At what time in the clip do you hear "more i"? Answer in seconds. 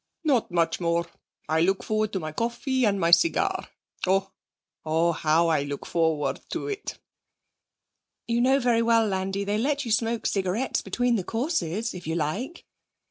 0.79-1.61